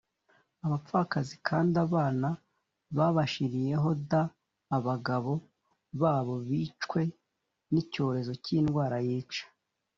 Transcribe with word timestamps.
abapfakazi 0.65 1.35
kandi 1.47 1.75
abana 1.85 2.29
babashireho 2.97 3.89
d 4.09 4.11
abagabo 4.77 5.33
babo 6.01 6.35
bicwe 6.49 7.01
n 7.71 7.73
icyorezo 7.81 8.31
cy 8.43 8.49
indwara 8.59 8.95
yica 9.07 9.45